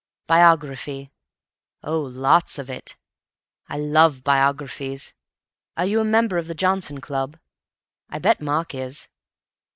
[0.25, 1.11] "Biography.
[1.83, 2.95] Oh, lots of it.
[3.69, 5.13] I love biographies.
[5.77, 7.37] Are you a member of the Johnson Club?
[8.09, 9.09] I bet Mark is.